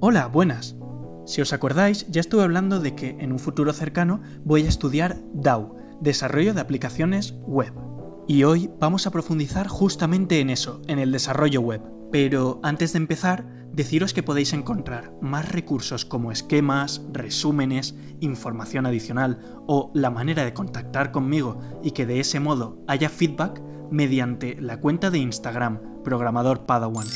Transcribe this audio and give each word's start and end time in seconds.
Hola, 0.00 0.28
buenas. 0.28 0.76
Si 1.26 1.40
os 1.40 1.52
acordáis, 1.52 2.06
ya 2.08 2.20
estuve 2.20 2.44
hablando 2.44 2.78
de 2.78 2.94
que 2.94 3.16
en 3.18 3.32
un 3.32 3.40
futuro 3.40 3.72
cercano 3.72 4.20
voy 4.44 4.64
a 4.64 4.68
estudiar 4.68 5.16
DAO, 5.34 5.74
Desarrollo 6.00 6.54
de 6.54 6.60
Aplicaciones 6.60 7.34
Web. 7.48 7.72
Y 8.28 8.44
hoy 8.44 8.70
vamos 8.78 9.08
a 9.08 9.10
profundizar 9.10 9.66
justamente 9.66 10.38
en 10.38 10.50
eso, 10.50 10.82
en 10.86 11.00
el 11.00 11.10
desarrollo 11.10 11.62
web. 11.62 11.82
Pero 12.12 12.60
antes 12.62 12.92
de 12.92 12.98
empezar, 12.98 13.44
deciros 13.72 14.14
que 14.14 14.22
podéis 14.22 14.52
encontrar 14.52 15.12
más 15.20 15.50
recursos 15.50 16.04
como 16.04 16.30
esquemas, 16.30 17.02
resúmenes, 17.12 17.96
información 18.20 18.86
adicional 18.86 19.40
o 19.66 19.90
la 19.94 20.10
manera 20.10 20.44
de 20.44 20.54
contactar 20.54 21.10
conmigo 21.10 21.58
y 21.82 21.90
que 21.90 22.06
de 22.06 22.20
ese 22.20 22.38
modo 22.38 22.84
haya 22.86 23.08
feedback 23.08 23.60
mediante 23.90 24.60
la 24.60 24.78
cuenta 24.78 25.10
de 25.10 25.18
Instagram, 25.18 26.02
programador 26.04 26.66
Padawan. 26.66 27.08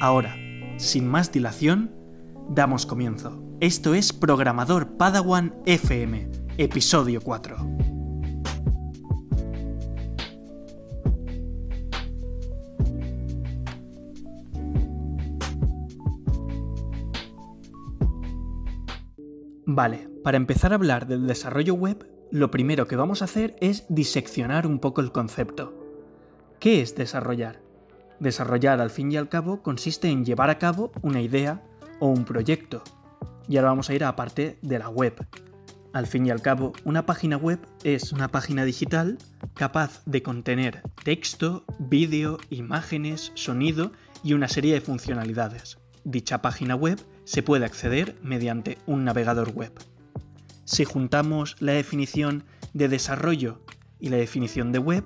Ahora, 0.00 0.34
sin 0.78 1.06
más 1.06 1.30
dilación, 1.30 2.01
damos 2.48 2.86
comienzo. 2.86 3.42
Esto 3.60 3.94
es 3.94 4.12
Programador 4.12 4.96
Padawan 4.96 5.54
FM, 5.66 6.28
episodio 6.58 7.20
4. 7.20 7.56
Vale, 19.64 20.08
para 20.22 20.36
empezar 20.36 20.72
a 20.72 20.74
hablar 20.74 21.06
del 21.06 21.26
desarrollo 21.26 21.74
web, 21.74 22.06
lo 22.30 22.50
primero 22.50 22.86
que 22.86 22.96
vamos 22.96 23.22
a 23.22 23.26
hacer 23.26 23.56
es 23.60 23.86
diseccionar 23.88 24.66
un 24.66 24.80
poco 24.80 25.00
el 25.00 25.12
concepto. 25.12 25.74
¿Qué 26.58 26.82
es 26.82 26.94
desarrollar? 26.94 27.60
Desarrollar, 28.20 28.80
al 28.80 28.90
fin 28.90 29.10
y 29.10 29.16
al 29.16 29.28
cabo, 29.28 29.62
consiste 29.62 30.08
en 30.08 30.24
llevar 30.24 30.50
a 30.50 30.58
cabo 30.58 30.92
una 31.02 31.20
idea 31.20 31.62
o 32.02 32.08
un 32.08 32.24
proyecto. 32.24 32.82
Y 33.48 33.56
ahora 33.56 33.68
vamos 33.68 33.88
a 33.88 33.94
ir 33.94 34.02
a 34.02 34.08
la 34.08 34.16
parte 34.16 34.58
de 34.60 34.78
la 34.80 34.88
web. 34.88 35.24
Al 35.92 36.08
fin 36.08 36.26
y 36.26 36.30
al 36.30 36.42
cabo, 36.42 36.72
una 36.84 37.06
página 37.06 37.36
web 37.36 37.60
es 37.84 38.10
una 38.10 38.26
página 38.26 38.64
digital 38.64 39.18
capaz 39.54 40.02
de 40.04 40.20
contener 40.20 40.82
texto, 41.04 41.64
vídeo, 41.78 42.38
imágenes, 42.50 43.30
sonido 43.34 43.92
y 44.24 44.32
una 44.32 44.48
serie 44.48 44.74
de 44.74 44.80
funcionalidades. 44.80 45.78
Dicha 46.02 46.42
página 46.42 46.74
web 46.74 46.98
se 47.22 47.44
puede 47.44 47.66
acceder 47.66 48.18
mediante 48.20 48.78
un 48.86 49.04
navegador 49.04 49.52
web. 49.52 49.72
Si 50.64 50.84
juntamos 50.84 51.54
la 51.60 51.72
definición 51.72 52.42
de 52.74 52.88
desarrollo 52.88 53.60
y 54.00 54.08
la 54.08 54.16
definición 54.16 54.72
de 54.72 54.80
web, 54.80 55.04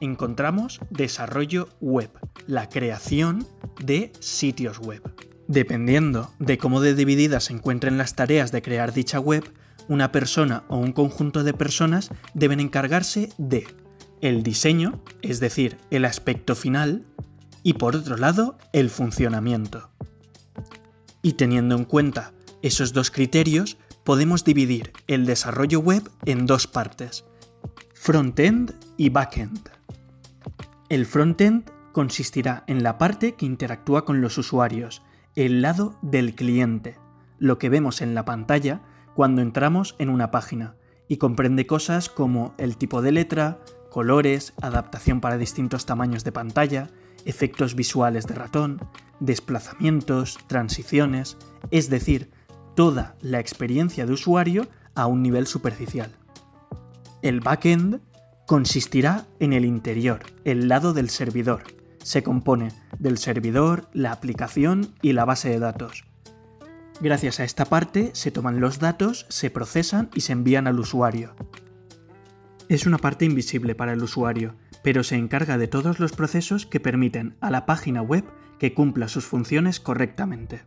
encontramos 0.00 0.78
desarrollo 0.90 1.70
web, 1.80 2.10
la 2.46 2.68
creación 2.68 3.44
de 3.82 4.12
sitios 4.20 4.78
web. 4.78 5.15
Dependiendo 5.48 6.32
de 6.38 6.58
cómo 6.58 6.80
de 6.80 6.94
divididas 6.94 7.44
se 7.44 7.52
encuentren 7.52 7.98
las 7.98 8.14
tareas 8.14 8.52
de 8.52 8.62
crear 8.62 8.92
dicha 8.92 9.20
web, 9.20 9.44
una 9.88 10.10
persona 10.10 10.64
o 10.68 10.78
un 10.78 10.92
conjunto 10.92 11.44
de 11.44 11.54
personas 11.54 12.10
deben 12.34 12.60
encargarse 12.60 13.30
de 13.38 13.66
el 14.20 14.42
diseño, 14.42 15.02
es 15.22 15.40
decir, 15.40 15.78
el 15.90 16.04
aspecto 16.04 16.56
final, 16.56 17.04
y 17.62 17.74
por 17.74 17.96
otro 17.96 18.16
lado, 18.16 18.58
el 18.72 18.90
funcionamiento. 18.90 19.90
Y 21.22 21.34
teniendo 21.34 21.76
en 21.76 21.84
cuenta 21.84 22.32
esos 22.62 22.92
dos 22.92 23.10
criterios, 23.10 23.76
podemos 24.04 24.44
dividir 24.44 24.92
el 25.06 25.26
desarrollo 25.26 25.80
web 25.80 26.08
en 26.24 26.46
dos 26.46 26.66
partes, 26.66 27.24
front-end 27.94 28.74
y 28.96 29.10
back-end. 29.10 29.68
El 30.88 31.06
frontend 31.06 31.70
consistirá 31.92 32.62
en 32.68 32.82
la 32.82 32.98
parte 32.98 33.34
que 33.34 33.46
interactúa 33.46 34.04
con 34.04 34.20
los 34.20 34.38
usuarios, 34.38 35.02
el 35.36 35.60
lado 35.60 35.98
del 36.00 36.34
cliente, 36.34 36.96
lo 37.38 37.58
que 37.58 37.68
vemos 37.68 38.00
en 38.00 38.14
la 38.14 38.24
pantalla 38.24 38.80
cuando 39.14 39.42
entramos 39.42 39.94
en 39.98 40.08
una 40.08 40.30
página, 40.30 40.76
y 41.08 41.18
comprende 41.18 41.66
cosas 41.66 42.08
como 42.08 42.54
el 42.58 42.76
tipo 42.76 43.02
de 43.02 43.12
letra, 43.12 43.60
colores, 43.90 44.54
adaptación 44.60 45.20
para 45.20 45.38
distintos 45.38 45.86
tamaños 45.86 46.24
de 46.24 46.32
pantalla, 46.32 46.88
efectos 47.26 47.74
visuales 47.74 48.26
de 48.26 48.34
ratón, 48.34 48.80
desplazamientos, 49.20 50.38
transiciones, 50.46 51.36
es 51.70 51.90
decir, 51.90 52.30
toda 52.74 53.16
la 53.20 53.38
experiencia 53.38 54.06
de 54.06 54.12
usuario 54.12 54.66
a 54.94 55.06
un 55.06 55.22
nivel 55.22 55.46
superficial. 55.46 56.10
El 57.22 57.40
backend 57.40 58.00
consistirá 58.46 59.26
en 59.38 59.52
el 59.52 59.64
interior, 59.64 60.20
el 60.44 60.68
lado 60.68 60.92
del 60.92 61.10
servidor. 61.10 61.64
Se 62.02 62.22
compone 62.22 62.68
del 62.98 63.18
servidor, 63.18 63.88
la 63.92 64.12
aplicación 64.12 64.94
y 65.02 65.12
la 65.12 65.24
base 65.24 65.50
de 65.50 65.58
datos. 65.58 66.04
Gracias 67.00 67.40
a 67.40 67.44
esta 67.44 67.66
parte 67.66 68.10
se 68.14 68.30
toman 68.30 68.60
los 68.60 68.78
datos, 68.78 69.26
se 69.28 69.50
procesan 69.50 70.08
y 70.14 70.22
se 70.22 70.32
envían 70.32 70.66
al 70.66 70.80
usuario. 70.80 71.34
Es 72.68 72.86
una 72.86 72.98
parte 72.98 73.24
invisible 73.24 73.74
para 73.74 73.92
el 73.92 74.02
usuario, 74.02 74.56
pero 74.82 75.04
se 75.04 75.16
encarga 75.16 75.58
de 75.58 75.68
todos 75.68 76.00
los 76.00 76.12
procesos 76.12 76.66
que 76.66 76.80
permiten 76.80 77.36
a 77.40 77.50
la 77.50 77.66
página 77.66 78.02
web 78.02 78.24
que 78.58 78.72
cumpla 78.72 79.08
sus 79.08 79.26
funciones 79.26 79.78
correctamente. 79.78 80.64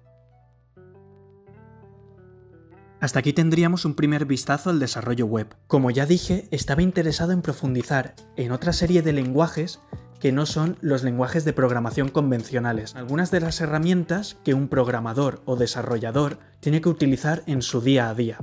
Hasta 3.00 3.20
aquí 3.20 3.32
tendríamos 3.32 3.86
un 3.86 3.96
primer 3.96 4.26
vistazo 4.26 4.70
al 4.70 4.80
desarrollo 4.80 5.26
web. 5.26 5.56
Como 5.68 5.90
ya 5.90 6.06
dije, 6.06 6.50
estaba 6.52 6.82
interesado 6.82 7.32
en 7.32 7.42
profundizar 7.42 8.16
en 8.36 8.52
otra 8.52 8.74
serie 8.74 9.02
de 9.02 9.14
lenguajes 9.14 9.80
que 10.20 10.32
no 10.32 10.46
son 10.46 10.78
los 10.82 11.04
lenguajes 11.04 11.46
de 11.46 11.54
programación 11.54 12.10
convencionales, 12.10 12.96
algunas 12.96 13.32
de 13.32 13.40
las 13.42 13.62
herramientas 13.62 14.38
que 14.44 14.54
un 14.54 14.68
programador 14.68 15.42
o 15.46 15.56
desarrollador 15.56 16.40
tiene 16.60 16.82
que 16.82 16.90
utilizar 16.90 17.44
en 17.48 17.62
su 17.62 17.82
día 17.82 18.10
a 18.10 18.16
día. 18.16 18.40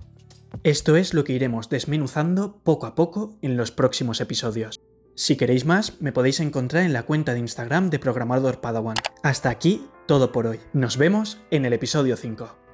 Esto 0.62 0.96
es 0.96 1.14
lo 1.14 1.24
que 1.24 1.34
iremos 1.34 1.68
desmenuzando 1.68 2.60
poco 2.62 2.86
a 2.86 2.94
poco 2.94 3.36
en 3.42 3.56
los 3.56 3.72
próximos 3.72 4.20
episodios. 4.20 4.80
Si 5.14 5.36
queréis 5.36 5.64
más, 5.64 6.00
me 6.00 6.12
podéis 6.12 6.40
encontrar 6.40 6.84
en 6.84 6.92
la 6.92 7.04
cuenta 7.04 7.32
de 7.32 7.40
Instagram 7.40 7.90
de 7.90 7.98
Programador 7.98 8.60
Padawan. 8.60 8.96
Hasta 9.22 9.50
aquí 9.50 9.86
todo 10.06 10.30
por 10.32 10.46
hoy. 10.46 10.60
Nos 10.72 10.96
vemos 10.98 11.38
en 11.50 11.64
el 11.64 11.72
episodio 11.72 12.16
5. 12.16 12.65